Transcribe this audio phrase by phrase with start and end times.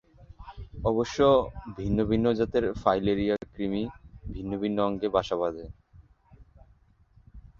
[0.85, 1.17] অবশ্য
[1.77, 3.83] ভিন্ন ভিন্ন জাতের ফাইলেরিয়া-কৃমি
[4.25, 5.65] ভিন্ন ভিন্ন অঙ্গে বাসা বাঁধে।